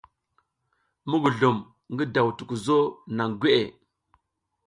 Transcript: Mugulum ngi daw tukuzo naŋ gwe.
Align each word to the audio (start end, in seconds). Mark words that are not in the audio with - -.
Mugulum 1.09 1.57
ngi 1.91 2.05
daw 2.13 2.27
tukuzo 2.37 2.77
naŋ 3.15 3.29
gwe. 3.39 3.55